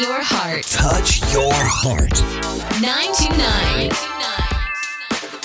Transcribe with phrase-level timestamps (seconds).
[0.00, 0.64] your heart.
[0.64, 2.20] Touch your heart.
[2.80, 3.90] 929.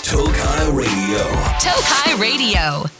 [0.01, 1.23] Tokai Radio.
[1.59, 2.98] Tokai Radio.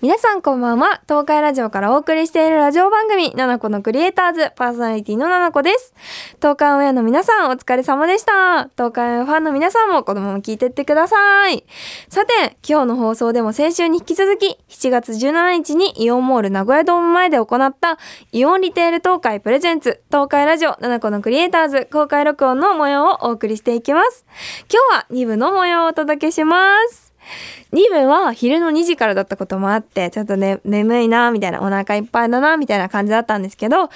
[0.00, 1.02] 皆さんこんばんは。
[1.08, 5.92] 東海ラジオからお送りしているラジオ番組、ナナコのクリエイターズ、パーソナリティのナナコです。
[6.36, 8.68] 東海オンエアの皆さん、お疲れ様でした。
[8.76, 11.64] 東海オンエアファンの皆さんも子供も聞いてってください。
[12.08, 17.98] さて、今日の放送でも先週に引き続き、7月17日にイオンモール名古屋ドーム前で行った、
[18.30, 24.24] イオンリテール東海プレゼンツ、東海ラジオ、ナナコのクリエイターズ、公開録音の模様をお送りしていきます。
[24.72, 27.07] 今日は2部の模様をお届けします。
[27.72, 33.90] 2部は昼の2時からだったこともあって、ちょっとね、眠いな、みたいな、お腹いっぱいだな、みたいな感じだったんですけど、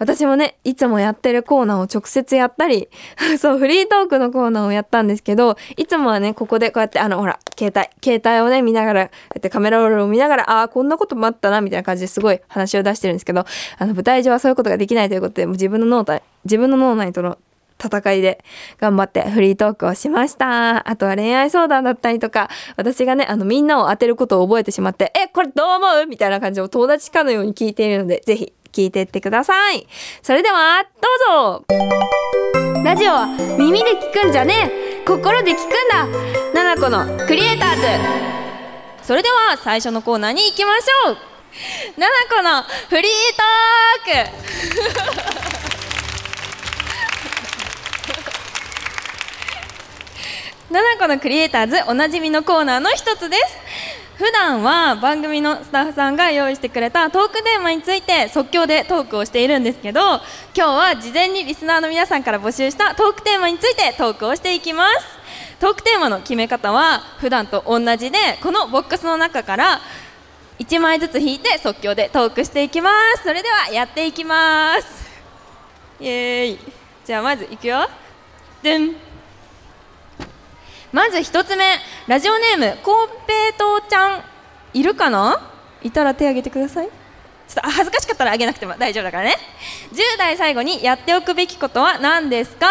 [0.00, 2.88] 私もね、いつもやってるコーナーを直接やったり、
[3.38, 13.44] そう、フリートークのコーナーをやったんですけど、いつもはね、ここでこうやって、あの、ほら、携帯、携帯をね、見ながら、やってカメラロールを見ながら、ああ、こんなこともあったな、みたいな感じですごい話を出してるんですけど、
[13.76, 17.36] あの、舞台上はそういうことができないということで、もう自分の脳内、自分の脳内との
[17.82, 18.44] 戦いで
[18.78, 20.88] 頑張ってフリートークをしました。
[20.88, 26.06] あとは恋愛相談だったりとか、私がね、あのみんなを当てることを覚えてしまって、え、これどう思う？
[26.06, 29.86] みたいな感じを友達かのように聞いているので、ぜひ聞いていってください。
[30.22, 30.84] それでは、
[31.28, 32.84] どうぞ。
[32.84, 33.26] ラジオは
[33.58, 34.70] 耳で聞くんじゃね
[35.02, 35.04] え。
[35.06, 36.06] 心で聞くんだ。
[36.54, 37.82] ナナコのクリエイターズ。
[39.02, 41.16] それでは最初のコーナーに行きましょう。
[41.98, 45.09] ナナコのフリートーク
[50.70, 53.42] ナナコのクリエイターズおなじみのコーナーの一つです。
[54.16, 60.20] 普段は番組のスタッフさんが用意してくれたトークテーマについて即興でトークをしているんですけど今
[60.54, 65.06] 日は事前にリスナーの皆さんから募集したトークテーマについてトークをしていきます。
[65.58, 69.80] トークテーマの決め方は普段と同じでこのボックスの中から
[70.60, 73.24] 1枚ずつ引いて即興でトークしていきます。
[73.24, 75.10] それではやっていきます。
[75.98, 76.58] イエーイ。
[77.04, 77.88] じゃあまずいくよ。
[78.62, 78.94] でん
[80.92, 81.64] まず一つ目
[82.08, 84.24] ラジオネームコンペイトーちゃん。
[84.72, 85.52] いるかな？
[85.82, 86.86] いたら手挙げてください。
[86.86, 86.92] ちょ
[87.52, 89.36] っとあ恥ずかしかったらあげなくても大丈夫だからね。
[89.92, 92.66] 10代最後にやっておくべきことは何ですか？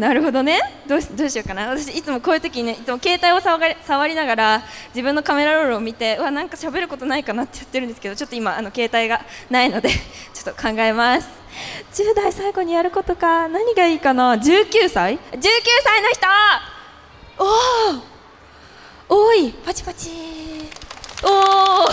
[0.00, 0.58] なるほどね。
[0.88, 1.68] どうしどうしようかな。
[1.68, 4.62] 私いつもこういう時にねいつも携帯を触り触りながら
[4.94, 9.90] 自分のカメラロールを見てうわなんか喋ることないかなって言ってるんですけどちょっと今あの携帯がないので
[10.32, 11.28] ちょっと考えます。
[11.92, 13.46] 10代最後にやることか。
[13.48, 14.36] 何がいいかな。
[14.36, 15.18] 19歳 ?19
[15.84, 16.26] 歳の人！
[19.10, 19.52] おお多い！
[19.52, 20.10] パチパチ
[21.22, 21.86] おお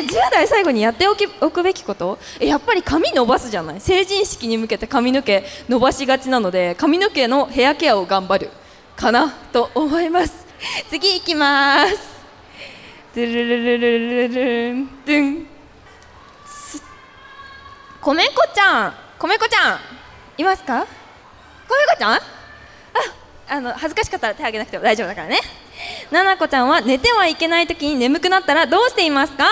[0.00, 2.18] 10代最後にやっておきおくべきこと？
[2.40, 3.80] えやっぱり髪伸ばすじゃない？
[3.80, 8.50] 成人式に向けて髪の毛伸ばしがちなので髪の毛のヘアケアを頑張る。
[8.96, 10.46] かなと思います。
[10.90, 11.96] 次いきます。
[13.14, 14.86] ドゥルルルルルルルン。
[15.06, 15.46] ドゥン。
[18.02, 18.94] こめこちゃん。
[19.18, 19.78] こめこちゃん。
[20.36, 20.80] いますか？
[20.80, 20.86] こ
[21.74, 22.12] めこちゃん？
[22.12, 22.20] あ
[23.48, 25.38] あの恥ずかしかったら手挙げなくても大丈夫だからね。
[26.10, 29.46] ななこちゃんは寝てはいけない時に眠くなったらどうしていますか？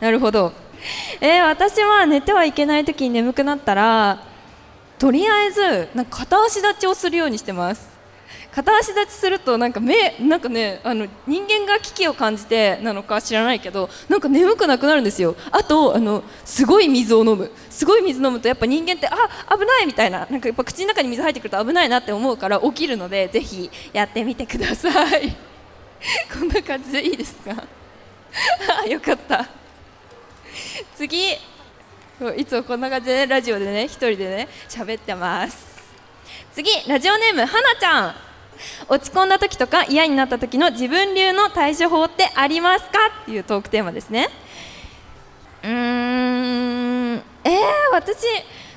[0.00, 0.52] なるほど。
[1.20, 4.22] えー、私は寝てはいけない時に眠くなったら
[4.98, 7.94] とりあえずなんか片足立ちをするようにしてます。
[8.52, 15.34] 片足立ちするとなんか目なんかねあの人間が危機を感じてなのか知らないけどなんか眠くなくなるんですよ。
[15.50, 17.50] あとあのすごい水を飲む。
[17.70, 19.16] すごい水飲むとやっぱ人間ってあ
[19.56, 20.26] 危ないみたいな。
[20.30, 25.34] なんかやっぱ口の中に水入ってくると危ないなって思うから起きるのでぜひやってみてください。
[26.38, 27.64] こんな感じでいいですか？
[28.84, 29.48] あ よかった。
[30.96, 31.32] 次
[32.36, 35.74] いつもこんな感じで、ね、ラジオでね一人でね喋ってます。
[36.52, 38.14] 次ラジオネームはなちゃん。
[38.88, 42.90] 落ち込んだ時とか嫌になった時の自分流の対処法ってありますか？
[43.22, 44.28] っていうトークテーマですね。
[45.64, 45.70] うー
[47.16, 47.60] んえー、
[47.92, 48.24] 私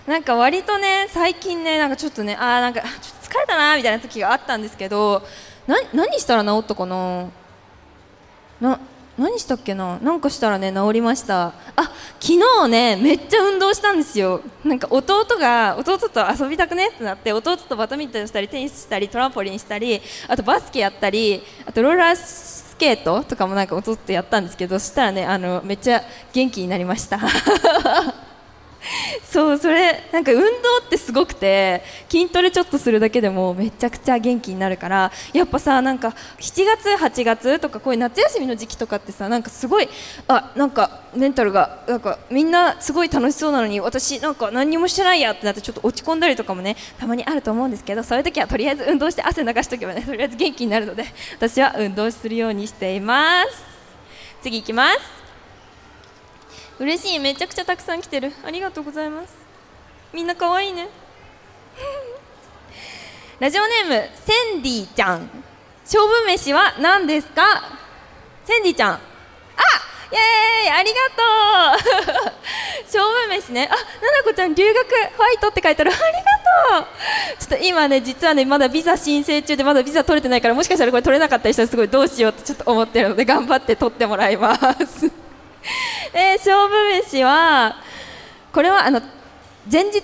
[0.07, 2.91] なんか割とね最近ねなんかちょっとねあーなんかちょっ
[3.23, 5.21] と疲れたなみたいな時があったんですけど
[5.67, 7.27] な何したら治ったかな？
[8.59, 8.79] な
[9.17, 9.97] 何したっけな？
[9.99, 11.47] なんかしたらね治りました。
[11.47, 11.53] あ
[12.19, 14.41] 昨日ねめっちゃ運動したんですよ。
[14.63, 16.89] なんか弟が弟と遊びたくね？
[16.89, 27.19] ってなって弟とバドミントンしたりテニスしたりトランポリンしたりあとバスケやったりあとローラースケートとかもなんか弟とやったんですけどそしたらねあのめっちゃ元気になりました。
[29.23, 30.45] そうそれなんか運動
[30.85, 39.89] ってすごくて筋トレちょっとするだけでもめちゃくちゃ元気になるからやっぱさなんか7月8月とかこういう夏休みの時期とかってさなんかすごい
[40.27, 51.05] あなんかメンタルがなんかみんなすごい楽しそうなのに私なんか何にもしてないやってなってちょっと落ち込んだりとかもねたまにあると思うんですけどそういう時はとりあえず運動して汗流しとけばねとりあえず元気になるので
[51.35, 53.77] 私は運動するようにしています。
[54.41, 55.16] 次いきます。
[56.79, 57.19] 嬉しい。
[57.19, 58.31] めちゃくちゃたくさん来てる。
[58.45, 59.33] ありがとうございます。
[60.13, 60.87] みんな可愛いね。
[63.39, 65.29] ラジオネームセンディちゃん。
[65.85, 67.63] 勝負飯は何ですか？
[68.45, 68.91] センディちゃん。
[68.93, 68.97] あ
[70.11, 70.77] イエーイ。
[70.79, 72.33] ありがとう。
[72.85, 73.69] 勝負飯ね。
[73.71, 75.91] あななこちゃん留学ファイトって書いてある。
[75.91, 76.87] ありがとう。
[77.39, 85.26] ちょっと今ね実はねまだビザ申請中でまだビザ取れてないからもしかしたらこれ取れなかったりしたらすごいどうしようってちょっと思ってるので頑張って取ってもらいます。
[86.19, 87.75] えー、勝負飯は
[88.51, 88.99] これはあの
[89.71, 90.01] 前日？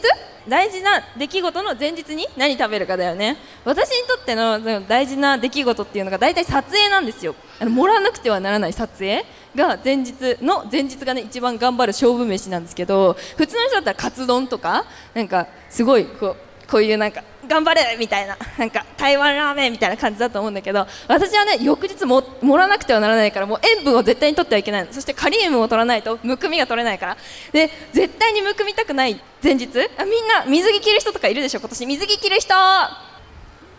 [0.47, 3.37] 大事な出来事の前日に何食べるかだよね。
[3.65, 7.33] 私にとっての大事な出来事っていうのが大体撮影なんですよ。
[7.59, 9.25] あの盛らなくてはならない撮影
[9.55, 16.35] が前日の前日がね一番頑張る勝負飯なんですけど普通の人だったらカツ丼とかなんかすごいこ
[16.67, 27.17] うこういうなんか頑張れみたいななんか台湾ラーメンみたいな感じだと思うんだけど私はね翌日も盛らなくてはならないからもう塩分を絶対に取ってはいけないそしてカリウムを取らないとむくみが取れないから。
[27.51, 29.67] で絶対にむくみたくない前日？
[29.97, 31.59] あみんな水着着る人とかいるでしょ？
[31.59, 31.85] 今年。
[31.85, 32.53] 水着着る人。
[32.55, 33.07] あ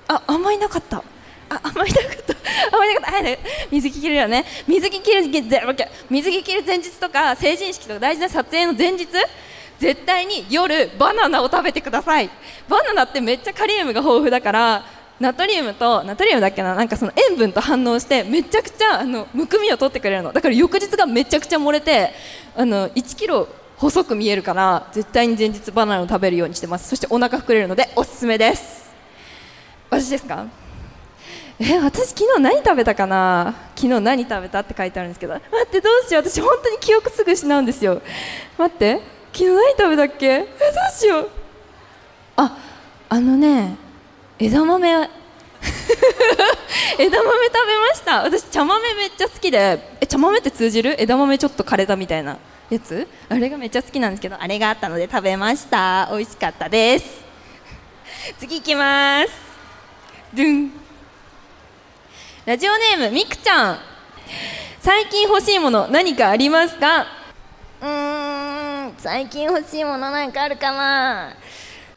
[0.07, 0.99] あんまりなかった。
[0.99, 2.35] ああんまり なかった。
[2.73, 3.17] あんまりなかった。
[3.25, 3.39] はい
[3.71, 4.45] 水着着るよね。
[4.69, 5.23] 水着着る
[6.11, 9.07] 水着着る前日とか成人式とか大事な撮影の前日？
[9.79, 12.31] 絶対に夜バナナを食べてください。
[12.69, 14.85] バナナってめっちゃカリウムが豊富だから
[15.21, 20.33] ナトリウムとナトリウムだっけななんかその塩分と反応してめちゃくちゃあのむくみを取ってくれるの。
[20.33, 22.11] だから翌日がめちゃくちゃ漏れて
[22.57, 26.89] あの1キロ細く見えるから絶対に前日バナナを食べるようにしてます。
[26.89, 28.93] そしてお腹膨れるのでおすすめです。
[29.91, 30.47] 私ですか？
[31.61, 33.55] え私昨日何食べたかな？
[33.77, 35.35] 昨日何食べたって書いてあるんですけど。
[35.35, 36.29] 待ってどうしよう。
[36.29, 38.03] 私本当に記憶すぐ失うんですよ。
[38.59, 39.01] 待って。
[39.35, 40.49] 昨日何食べたっけえどう
[40.97, 41.31] しよう。
[42.37, 42.57] あ
[43.09, 43.77] あのね
[44.39, 45.11] 枝豆 枝豆食
[46.99, 48.23] べました。
[48.23, 49.97] 私茶豆めっちゃ好きで。
[50.01, 50.95] え茶豆って通じる？
[51.03, 52.39] 枝豆ちょっと枯れたみたいな
[52.71, 53.09] やつ？
[53.29, 56.09] あれがめっちゃ好きなんですけどあれがあったので食べました。
[56.13, 57.25] 美味しかったです。
[58.39, 59.31] 次行きます。
[60.33, 60.73] ドゥン。
[62.47, 63.79] ラジオネームみくちゃん。
[64.81, 67.07] 最近欲しいもの何かありますか？
[67.83, 71.37] うー最近欲しいものなんかあるかな？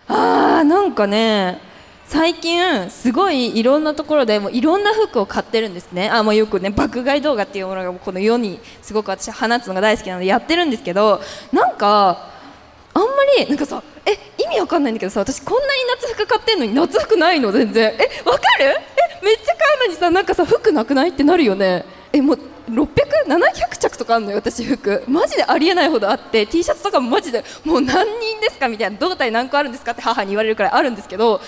[0.08, 1.60] あーなんかね
[2.06, 6.10] 最近すごいいろんなところでもいろんな服を買ってるんですね。
[6.10, 11.20] あもうよくね爆買い動画っていうものがこの世にすごく私放つのが大好きなのでやってるんですけど
[11.52, 12.30] なんか
[12.94, 13.08] あんま
[13.38, 15.70] りなんかさえ意味わかんないんだけどさ私こんなに
[16.02, 17.52] 夏服買ってんのに夏服ないの？
[17.52, 17.94] 全然。
[17.94, 18.66] えわかる？
[18.66, 21.10] えめっちゃ買うのにさなんかさ服なくない？
[21.10, 21.84] ってなるよね。
[22.14, 22.40] えもう
[22.70, 25.04] 600700着とかあるのよ私服。
[25.08, 31.40] マジでありえないほどあって T シャツとかもマジでもう何人ですかみたいな胴体何個あるんですかって母に言われるくらいあるんですけど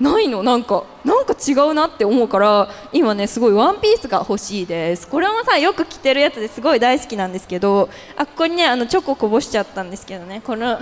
[0.00, 0.42] ないの。
[0.42, 5.06] なんかなんか違うなって思うから今ねすごいワンピースが欲しいです。
[5.06, 10.42] これもさよく着てるやつですごい大好きなんですけどあここにねあのチョコこぼしちゃったんですけどね。
[10.44, 10.78] この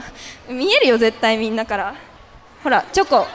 [0.49, 1.95] 見えるよ絶対みんなから。
[2.63, 3.27] ほらチョコ。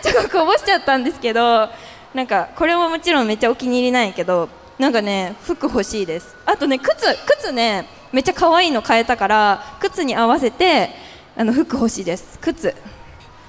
[0.00, 1.68] チョコこぼしちゃったんですけど
[2.14, 4.48] なんかこれももちろんめっちゃお気に入りなんやけど
[4.78, 6.36] なんかね服欲しいです。
[6.44, 6.92] あとね靴
[7.26, 10.90] 靴ねめっちゃ可愛いの買えたから靴に合わせて
[11.36, 12.38] あの服欲しいです。
[12.40, 12.74] 靴。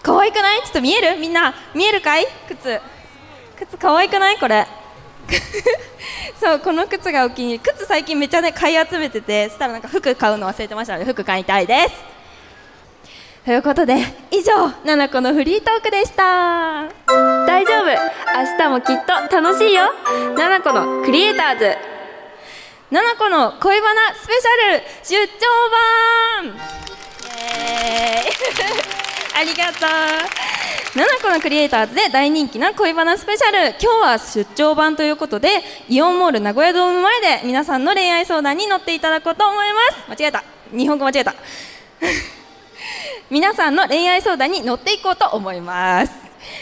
[0.02, 0.62] 可愛くない？
[0.64, 1.18] ちょっと見える？
[1.20, 1.54] みんな。
[1.74, 2.25] 見えるかい？
[2.48, 2.80] 靴。
[3.58, 4.38] 靴可愛くない？
[4.38, 4.68] これ。
[6.40, 7.60] そうこの靴がお気に入り。
[7.60, 12.12] 靴最近めっちゃね買い集めててそしたらなんか服買うの忘れてましたので服買いたいです。
[13.45, 13.97] ということで
[14.31, 16.88] 以上ナナコのフリートークでした。
[17.45, 17.88] 大丈夫。
[17.88, 19.89] 明日もきっと楽しいよ。
[20.38, 21.75] ナナコのクリエイターズ。
[22.89, 25.41] ナナコの恋バナスペシャル出張
[26.45, 26.55] 版。
[29.35, 33.75] ありがとうナナコのクリエイターズで大人気な恋バナスペシャル。
[33.77, 35.50] 今日は出張版ということで
[35.89, 40.21] イオンモール名古屋ドーム前で皆さんの恋愛相談に乗っていただこうと思います。
[40.21, 40.45] 間違えた。
[40.71, 41.35] 日本語間違えた
[43.30, 46.13] 皆さんの恋愛相談に乗っていこうと思います。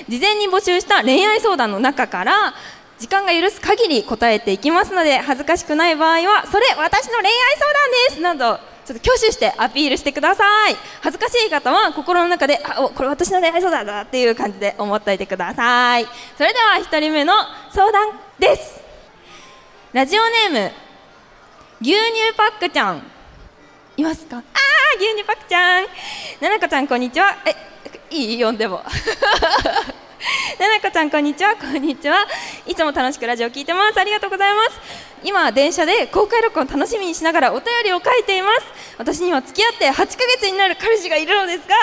[0.08, 2.53] 事前に募集した恋愛相談の中から
[3.00, 8.22] 時間が許す限り答えていきますので恥ずかしくない場合はそれ私の恋愛相談です。
[8.22, 10.75] などちょっと挙手してアピールしてください。
[11.01, 16.06] 恥ずかしい方は心の中であおこれ私の恋愛相談だっていう感じで思っておいてください。
[16.38, 17.34] それでは1人目の
[17.72, 18.82] 相談です。
[19.94, 20.72] ラジオネーム
[21.82, 23.03] 牛乳パックちゃん。
[23.98, 24.38] いますか？
[24.38, 24.44] あー
[25.00, 25.86] 牛乳パックちゃん。
[26.41, 27.38] ななこちゃんこんにちは。
[27.45, 27.53] え
[28.10, 28.43] いい？
[28.43, 28.77] 呼んでも。
[28.77, 28.81] な
[30.69, 31.55] なこちゃんこんにちは。
[31.55, 32.25] こんにちは。
[32.65, 34.00] いつも楽しくラジオ聞いてます。
[34.00, 34.79] ありがとうございます。
[35.24, 38.65] 今電車で公開録音楽しみにしながらお便りを書いています。
[38.98, 40.03] 私には付き合って8ヶ
[40.39, 41.75] 月になる彼氏がいるのですが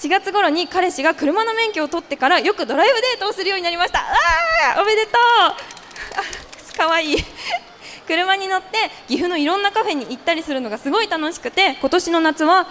[0.00, 4.00] 4月頃に彼氏が車の免許を取ってからよくドライブデートをするようになりました。
[4.00, 5.14] あおめでとう。
[6.74, 7.16] あかわいい。
[8.08, 12.66] 車に乗って岐阜のいろんなカフェに行ったりするのがすごい楽しくて今年の夏は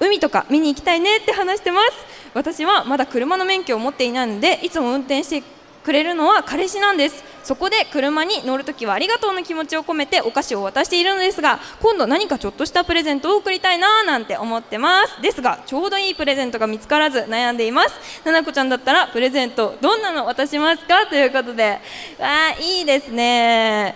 [0.00, 1.92] 海とか見に行きたいねって話してます。
[2.34, 5.46] 私はまだ車の免許を持っていないのでいつも運転して
[5.82, 7.24] くれるのは彼氏なんです。
[7.44, 15.22] そこで車に乗るときはありがとうの気持ちを込めてお菓子を渡しているのですが今度何かちょっとしたプレゼントを送りたいなーなんて思ってます。
[15.22, 17.94] ですがちょうどいいプレゼントが見つからず悩んでいます。
[18.24, 21.06] ななこちゃんだったらプレゼントどんなの渡しますか？
[21.06, 21.78] ということで。
[22.18, 23.94] わあいいですね。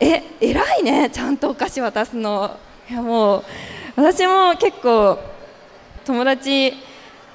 [0.00, 1.10] え偉いね。
[1.10, 2.58] ちゃんとお菓子渡すの。
[2.90, 3.44] いやもう
[3.96, 5.18] 私も結構
[6.04, 6.74] 友達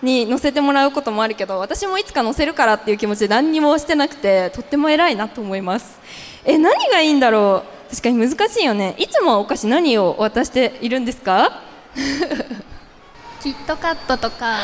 [0.01, 5.99] に乗せてもらうこともあるけど私もいつか乗せるからっていう気持ちで何にもしてなくてとっても偉いなと思います。
[6.45, 7.89] え何がいいんだろう？
[7.89, 8.95] 確かに難しいよね。
[8.97, 11.61] いつもお菓子何を渡しているんですか？
[13.41, 14.55] キットカットとか。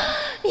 [0.44, 0.50] いい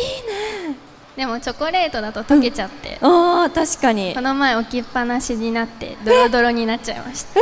[0.69, 0.75] ね。
[1.15, 4.13] でもチョコレートだと溶けちゃって、あー確かに。
[4.13, 7.39] この前置きっぱなしになってドロドロになっちゃいました。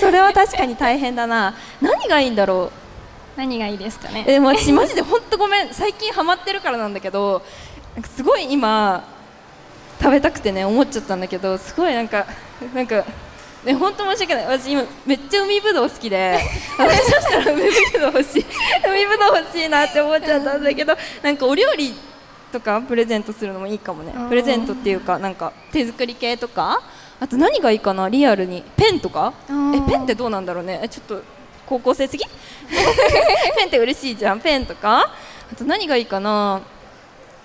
[0.00, 1.54] それは確かに大変だな。
[1.80, 2.85] 何がいいんだろう？
[3.36, 4.24] 何がいいですかね？
[4.26, 5.72] えでも私マジで本当ごめん。
[5.74, 7.42] 最近ハマってるからなんだけど
[8.14, 9.04] すごい今
[10.00, 12.26] 食べたくてね思っちゃったんだけどすごいなんか
[12.74, 13.04] なんか
[13.64, 14.46] ね本当申し訳ない。
[14.46, 16.38] 私今めっちゃ海ぶどう好きで
[16.78, 18.46] 私そしたら海ぶどう欲しい。
[18.86, 21.94] 海ぶどう欲しいなって思っちゃったんだけどなんかお料理
[22.52, 24.14] とかプレゼントするのもいいかもね。
[24.28, 26.80] プレゼントっていうかなんか手作り系とか
[27.20, 28.08] あと何がいいかな？
[28.08, 28.62] リアルに。
[28.76, 29.32] ペンとか？
[29.48, 29.52] え
[29.90, 30.80] ペンってどうなんだろうね。
[30.82, 31.22] えちょっと
[31.66, 32.24] 高校生すぎ？
[33.56, 35.10] ペンって嬉しいじゃんペンとか？
[35.52, 36.60] あと何がいいかな？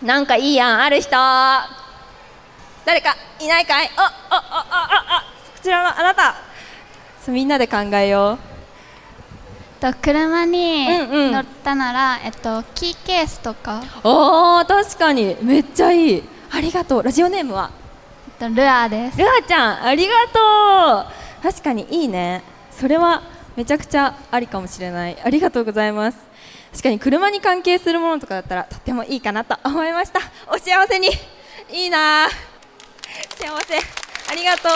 [0.01, 1.11] なんかいいやんある人？
[2.85, 3.15] 誰か？
[3.39, 3.89] いないかい？
[3.95, 5.25] ああああああ
[5.55, 6.35] こちらのあなた。
[7.23, 8.39] そうみんなで考えよ
[9.79, 11.31] と車にうんうん。
[11.31, 13.77] 乗ったなら、えっと、キーケースとか。
[13.79, 15.35] うあー確かに。
[15.41, 16.23] めっちゃいい。
[16.51, 17.03] ありがとう。
[17.03, 17.71] ラジオネームは？
[18.41, 19.17] えっとルアーです。
[19.17, 21.43] ルアちゃんありがとう。
[21.43, 22.43] 確かにいいね。
[22.71, 23.21] それは
[23.55, 25.17] めちゃくちゃありかもしれない。
[25.21, 26.17] ありがとうございます。
[26.71, 30.21] 確かに車に関係するものとかだったらとってもいいかなと思いました。
[30.47, 31.09] お幸せに。
[31.71, 32.27] いいな。
[33.37, 33.77] 幸せ。
[34.31, 34.71] ありがとう。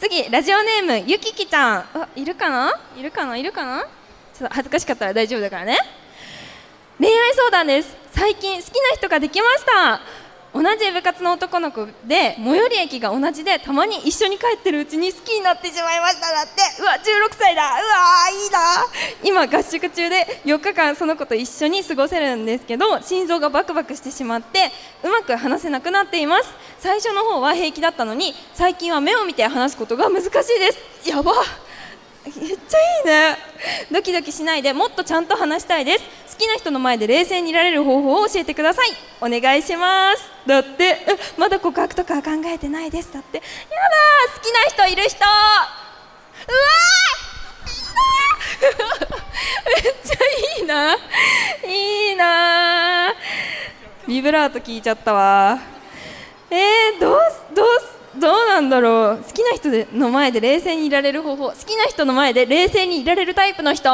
[0.00, 1.78] 次ラジオネームゆききちゃん。
[1.94, 2.72] あいるかな？
[2.96, 3.36] いるかな？
[3.36, 3.84] いるかな？
[4.34, 5.78] ちょっと恥ずかしかったら大丈夫だからね。
[6.98, 7.96] 恋愛相談です。
[8.10, 10.00] 最近好きな人ができました。
[10.54, 16.32] 同じ部活の男の子で最寄り駅が同じでたまに一緒に帰ってるうちに好きになってしまいました。
[16.32, 17.62] だってうわ16歳だ。
[17.62, 18.58] うわーいいな。
[19.46, 24.70] 今合宿中で4日間その子と一緒に過ごせるんですけど心臓がバクバクしてしまって
[25.04, 26.48] うまく話せなくなっています。
[26.78, 30.42] 最初の方は平気だったのに最近は目を見て話すことが難しいで
[31.02, 31.10] す。
[31.10, 31.32] やば。
[32.36, 33.36] めっちゃいいね。
[33.90, 36.04] ドキドキしないでもっとちゃんと話したいです。
[36.34, 38.90] 好きな人の前で冷静にいられる方法を教えてください。
[39.20, 40.22] お願いします。
[40.46, 40.98] だって
[41.36, 43.12] まだ告白とか考えてないです。
[43.12, 43.48] だってやだ
[44.34, 45.18] 好きな人いる人。
[45.18, 48.68] うわー。
[49.82, 50.14] めっちゃ
[50.60, 50.96] いいな。
[51.66, 53.14] いいな
[54.06, 55.58] ビブラート聞いちゃったわ。
[56.50, 57.18] えー、どう
[58.18, 59.24] どうなんだろう。
[59.24, 61.48] 好きな人での前で冷静にいられる方法。
[61.50, 63.88] 好きな人の前で冷静にいられるタイプの人。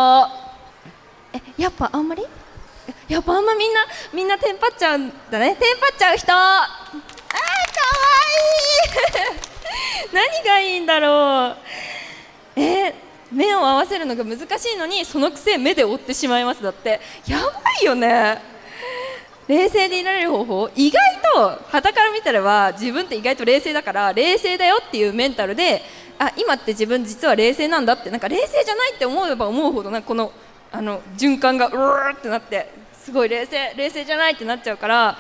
[1.33, 2.25] えやっぱあんまり？
[3.09, 3.81] えやっぱあんまみんな
[4.13, 5.57] みんなテンパっちゃうんだね。
[5.57, 6.33] テンパっちゃう人。
[6.33, 6.69] あーかわ
[10.13, 10.13] いい。
[10.43, 11.57] 何がいいんだろう。
[12.57, 12.95] えー
[13.33, 17.01] 目を合わせるのが難しいのにそのくせ目で追ってしまいますだって。
[17.27, 17.51] やば
[17.83, 18.41] いよね。
[19.49, 20.71] 冷静でいられる方法。
[20.77, 21.01] 意外
[21.35, 25.83] と傍から見たらは自分って意外と冷静だから冷静だよっていうメンタルで
[26.19, 30.33] あ今って自分実は冷静なんだってなんか冷静じゃないって思えば思うほどなこの
[30.73, 35.19] あの循環がうーってなってすごい冷静冷静じゃないってなっちゃうから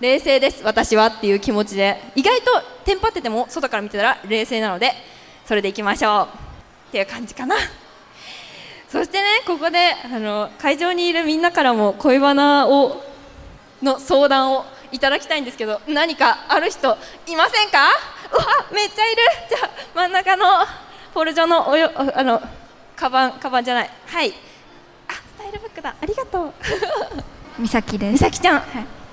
[0.00, 2.46] 冷静です私はっていう気持ちで意外と
[2.84, 4.92] テンパってても外から見てたら冷静なので
[5.46, 6.28] それでいきましょう
[6.88, 7.56] っていう感じかな。
[8.88, 13.02] そしてねここであの会場にいるみんなからも恋バナを
[13.82, 16.96] の相談をいただきたいんですけど何かある人
[17.26, 17.88] いませんか？
[18.32, 19.22] うわめっちゃいる。
[19.48, 20.44] じゃあ真ん中の
[21.12, 22.40] フォルジョのおよああの
[22.96, 23.90] カバンカバンじゃない。
[24.06, 24.32] はい。
[25.08, 25.94] あスタイルブックだ。
[26.00, 26.52] ありがとう。
[27.60, 28.12] 美咲です。
[28.12, 28.60] 美咲ちゃん。
[28.60, 28.64] はい。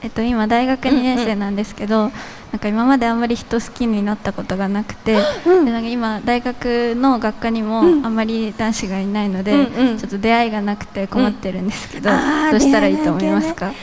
[0.01, 2.09] えっと、今大学2年生なんですけど、な
[2.55, 8.05] んか今まであんまり人好きになったことがなくて、うんでなんか今大学の学科にもうん。
[8.05, 9.97] あんまり男子がいないので、うんうん。
[9.97, 13.73] ちょっと出会いがなくて困ってるんですけど、うんどうしたらいいと思いますか、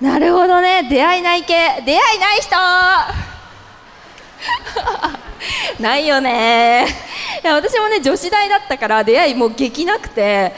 [0.00, 0.88] なるほどね。
[0.88, 1.54] 出会いない系。
[1.84, 2.56] 出会いない人。
[5.82, 6.86] ないよね。
[7.42, 10.52] いや私もね女子大だったから出会いもう激なくて。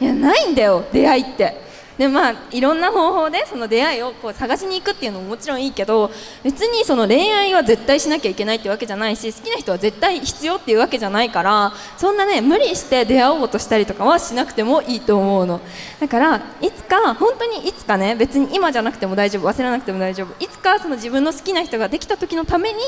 [0.00, 0.84] いやないんだよ。
[0.92, 1.63] 出会いって。
[1.98, 6.10] でまあいろんな方法でその出会いをこう探しに行くっていうのももちろんいいけど
[6.42, 15.60] 別にその恋愛は絶対しなきゃいけないってわけじゃないし好きな人は絶対必要っていうわけじゃないからそんなね無理して出会おうとしたりとかはしなくてもいいと思うの。
[16.00, 22.80] だからいつか本当にいつかね別に今じゃなくても大丈夫忘れなくても大丈夫いつかその自分の好きな人ができた時のために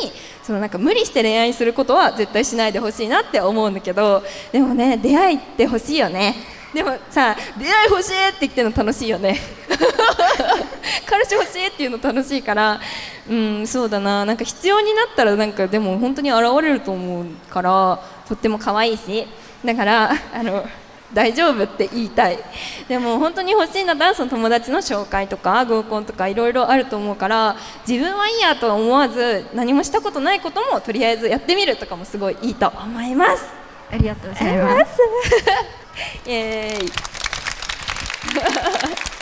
[0.42, 4.22] そのなんか無理して恋愛することは絶対しないでほしいなって思うんだけど
[4.52, 6.55] でもね出会いって欲しいよね。
[6.74, 9.38] でもさ出会い欲しいって言ってるの楽しいよね。
[11.06, 12.80] 彼氏欲しいっていうの楽しいから
[13.28, 14.24] うんそうだな。
[14.24, 19.26] なんか必要になったらなんかでも本当に現れると思うからとっても可愛いし。
[19.64, 20.66] だからあの
[21.12, 22.38] 大丈夫って言いたい。
[22.88, 27.56] でも本当に欲しいんだったらその友達の紹介とか合コンとかいろいろあると思うから
[27.86, 33.44] 自分はいいやとは思わず何もしたことないこともとりあえずやってみるとかもすごいいいと思います。
[33.90, 34.98] ありがとうございます
[36.26, 36.92] イエーイ。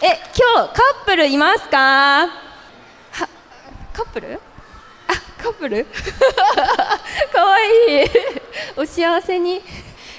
[0.00, 2.26] え今日カップルいますか？
[2.26, 2.28] は
[3.92, 4.40] カップル？
[5.08, 5.86] あカップル？
[7.32, 8.10] かわいい。
[8.76, 9.62] お幸せに。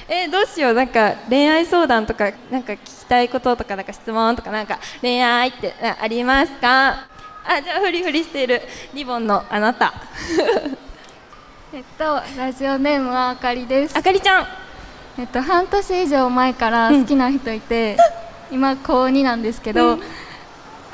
[0.08, 0.74] えどうしよう。
[0.74, 7.08] なんか恋愛相談とかなんか聞きたいこととかなんか質問とかなんか恋愛ってあありますか？
[7.48, 8.62] あじゃあフリフリしている。
[8.94, 9.94] リボンのあなた。
[11.74, 13.98] えっとラジオネームはあかりです。
[13.98, 14.48] あかりちゃん
[15.17, 17.98] えっと半年以上前から好きな人いて、
[18.51, 19.98] 今高2なんですけど、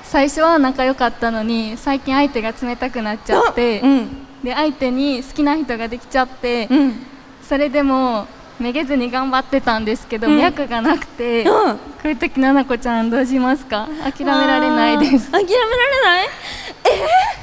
[0.03, 4.27] 最初は仲良かったのに最近相手が冷たくなっちゃって、うん。
[4.43, 7.05] で相手に好きな人ができちゃって、うん。
[7.41, 8.27] それでも
[8.59, 10.37] めげずに頑張ってたんですけど、うん。
[10.37, 11.77] 脈がなくて、うん。
[11.77, 13.87] こういう時ななこちゃんどうしますか？
[14.03, 15.31] 諦められないです。
[15.31, 16.27] 諦められない？
[16.27, 17.40] えー、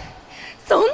[0.68, 0.92] そんなに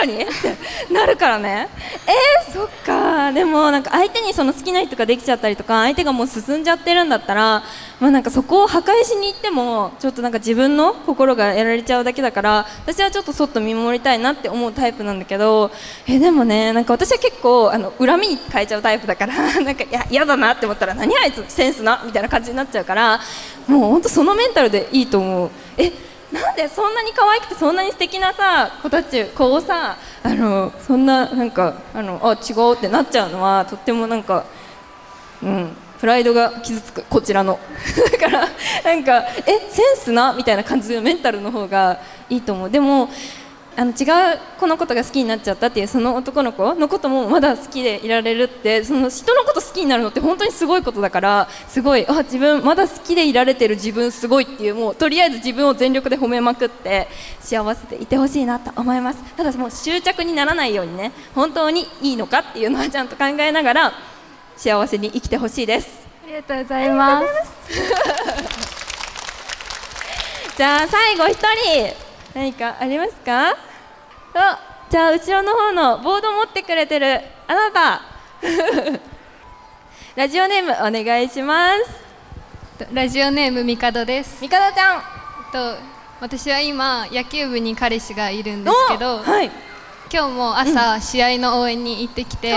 [0.00, 0.24] 可愛いのに？
[0.24, 1.68] ってなるからね。
[2.06, 3.30] えー、そっか。
[3.32, 7.62] でもなんか相手にその好きな人ができちゃったりとか相手がもう進んじゃってるんだったら
[8.00, 15.70] まあなんかそこを破壊しに行ってもちょっとなんか自分の心がやられちゃうだけだから私はちょっとそっと見守りたいなって思うタイプなんだけど
[16.06, 23.20] えでもねなんか私は結構あの恨みに変えちゃうタイプだから なんか嫌だなって思ったら何あいつセンスなみたいな感じになっちゃうから
[23.68, 25.50] もう本当そのメンタルでいいと思う。
[25.76, 25.92] え
[26.32, 34.44] なんでそんなに可愛くてそんなに素敵なさ子たち子をさあのそんななんかあのあ違うってなっちゃうのはとってもなんか
[35.42, 37.60] うんプライドが傷つくこちらの。
[38.10, 38.48] だから
[38.84, 40.32] なんかえセンスな？
[40.32, 42.70] みたいな感じのメンタルの方がいいと思う。
[42.70, 43.08] でも
[43.74, 44.04] あの違
[44.34, 57.08] う子のことが好きになっちゃったっていうその男の子のこともまだ好きでいられるってその人のこと好きになるのって本当にすごいことだからすごいあ自分まだ好きでいられてる自分すごいっていうもうとりあえず自分を全力で褒めまくって
[57.40, 59.22] 幸せでいてほしいなと思います。
[59.36, 63.92] ただもう執着にならないようにね本当にいいのかっていうのはちゃんと考えながら
[64.56, 66.06] 幸せに生きてほしいです。
[66.24, 67.26] ありがとうございます。
[70.56, 73.50] じゃあ最後一人何かありますか？
[74.34, 74.58] あ
[74.90, 78.02] じゃあ後ろの方のボード持ってくれてるあなた。
[80.16, 81.70] ラジオネームお願いしま
[82.78, 82.86] す。
[82.92, 84.38] ラジオネームみかどです。
[84.42, 85.02] みかどちゃん。
[85.52, 85.76] と
[86.20, 89.50] 私は今野球部に彼氏がいるんですけど、おはい。
[90.12, 92.54] 今日も朝、試合の応援に行ってきて、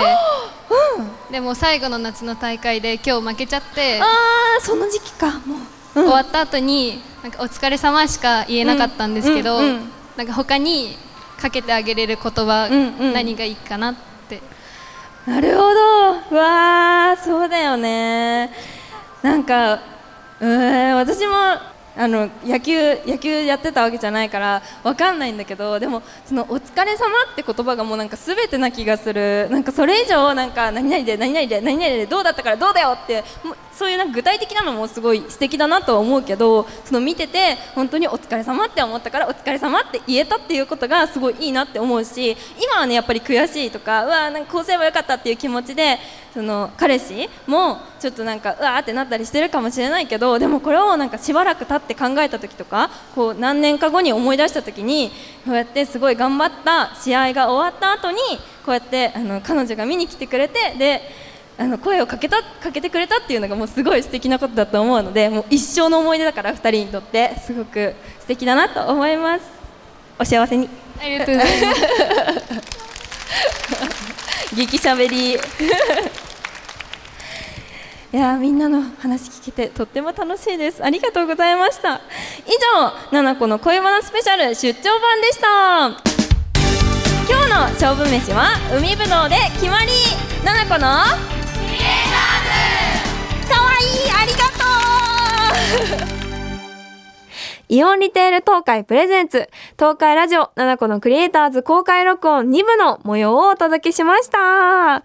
[1.30, 5.58] でも最後の夏の大会で今日負けちゃって、あーその時期かもう、
[5.96, 9.60] 終わった後になんかお疲れ様しか言えなかったんですけど、
[10.16, 10.96] なんか他に
[11.40, 13.12] かけてあげれる言葉、うんうん。
[13.12, 13.94] 何がいいかなっ
[14.28, 14.40] て。
[15.26, 16.36] なるほど。
[16.36, 18.52] わーそうだよね。
[19.22, 21.34] なんかうーん私も
[21.96, 29.48] あの野球野球やってたわけじゃないからわかんないんだけどでもそのお疲れ様って言葉がもうなんかすべてな気がする。
[29.50, 45.98] なんかそれ以上なんか何々で何々で何々でどうだったからどうだよってもうそういうなんか具体的なのもすごい素敵だなとは思うけどその見てて本当にお疲れ様って思ったからお疲れ様って言えたっていうことがすごいいいなって思うし今はねやっぱり悔しいとかうわなんかこうすればよかったっていう気持ちで
[46.32, 55.10] その彼氏もちょっとなんかうわーってなったりしてるかもしれないけどでもこれをなんかしばらく経って考えた時とかこう何年か後に思い出した時に
[55.44, 58.18] こうやってすごい頑張った試合が終わった後に
[58.64, 61.02] こうやってあの彼女が見に来てくれてで
[61.58, 69.44] あの声をかけたかけてくれたっていうのがもうすごい素敵なことだと思うのでもう一生の思い出だから2人にとってすごく素敵だなと思います。
[70.18, 70.68] お幸せに。
[71.00, 72.76] ありがとうございます。
[74.54, 75.38] 激しゃべり
[78.16, 80.82] いやみんなの話聞けてとっても楽しいです。
[80.82, 82.00] ありがとうございました。
[82.46, 85.88] 以上「ななこの恋バナスペシャル出張版」でした。
[87.28, 89.92] 今日の勝負飯は海ぶどうで決まり。
[90.46, 91.04] ななこのかわ
[93.82, 94.64] いいありがと
[96.14, 96.16] う。
[97.68, 99.50] イオンリテール東海プレゼンツ。
[99.78, 105.02] 東海ラジオ7個のクリエイターズ公開録音2部の模様をお届けしました。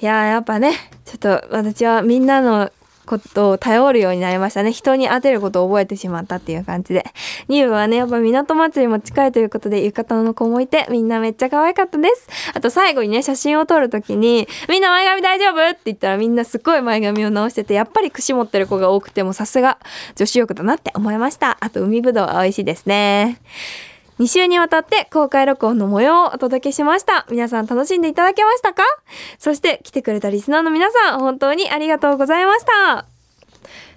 [0.00, 0.72] いやーやっぱね
[1.04, 2.70] ちょっと私はみんなの
[3.06, 4.70] ことを頼るようになりましたね。
[4.70, 7.04] 人に当てることを覚えてしまったっていう感じで。
[7.48, 12.28] 2部はね、やっぱ港祭りも近いということで、浴衣の子もいて、みんなめっちゃ可愛かったです。
[12.54, 15.70] あと最後にね、写真を撮るときに、みんな前髪大丈夫？
[15.70, 19.78] って言ったらみんなすっごい前髪を直してて、やっぱり串持ってる子が多くてもさすが
[20.14, 21.58] 女子力だなって思いました。
[21.60, 23.40] あと海ぶどうは美味しいですね。
[24.20, 27.24] 2週にわたって公開録音の模様をお届けしました。
[27.30, 28.82] 皆さん楽しんでいただけましたか？
[29.38, 33.06] そして来てくれたリスナーの皆さん、本当にありがとうございました。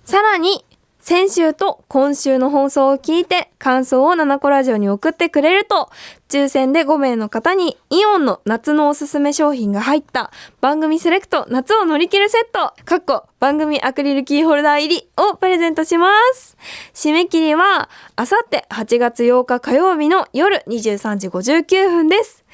[0.05, 0.63] さらに、
[1.03, 5.89] 先週と今週の放送を聞いて感想を7個ラジオに送ってくれると、
[6.29, 16.55] 抽選で5名の方にイオンの夏のおすすめ商品が入った番組セレクト夏を乗り切るセット、かっこ番組アクリルキーホルダー入りをプレゼントします。
[16.93, 22.45] 締め切りは、あさって8月8日火曜日の夜23時59分です。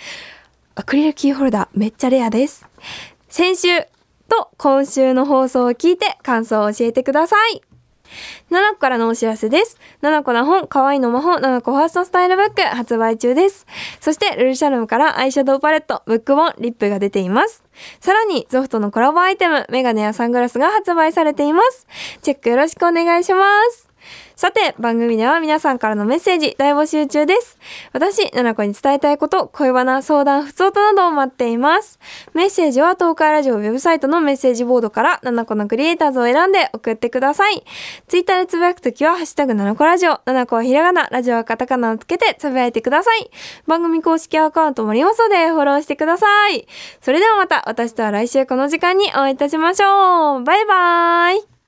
[0.73, 2.67] アクリルキーホルダーめっちゃレアです。
[3.27, 3.67] 先週
[4.27, 7.68] と今週の放送を聞いて感想を教えてください。
[8.50, 9.78] ナナコからのお知らせです。
[10.02, 13.65] ナナコの本、可愛いの魔法、ナナコファーストスタイルブック発売中です。
[14.00, 17.63] そして、ルルシャルムからアイシャドウパレット、ブック本、リップが出ています。
[18.00, 21.88] さらに、ゾフトのコラボアイテム、メガネやサングラスが発売されています。
[22.22, 23.88] チェックよろしくお願いします。
[24.36, 27.58] さて、番組では皆さんからのメッセージ大募集中です。
[27.91, 32.00] 私、ななこに伝えたいこと、恋バナ、相談、不通となどを待っています。
[32.34, 37.63] メッセージは東海ラジオウェブサイトのメッセージボードから、ななこのクリエイターズを選んで送ってください。
[38.08, 43.30] ツイッターでつぶやくときは、ハッシュタグななこラジオ、ななこはひらがな、ラジオはカタカナをつけてつぶやいてください。
[43.67, 46.65] 番組公式アカウントもありますので、フォローしてください。
[47.02, 50.43] それではまた、私とは来週この時間にお会いいたしましょう。
[50.43, 51.50] バイバーイ。